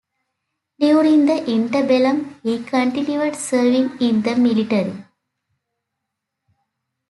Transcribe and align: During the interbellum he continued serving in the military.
During 0.79 1.27
the 1.27 1.45
interbellum 1.47 2.37
he 2.41 2.63
continued 2.63 3.35
serving 3.35 3.99
in 3.99 4.23
the 4.23 4.35
military. 4.35 5.05